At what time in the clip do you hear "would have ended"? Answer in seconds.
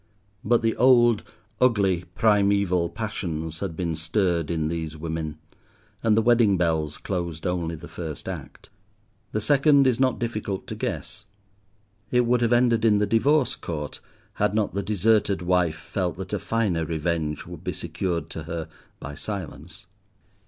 12.25-12.83